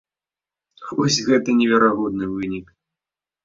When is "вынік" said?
2.35-2.67